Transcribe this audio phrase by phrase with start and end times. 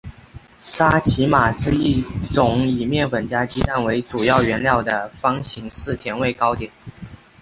[0.63, 2.01] 萨其马是一
[2.33, 6.71] 种以面粉加鸡蛋为主要原料的方形甜味糕点。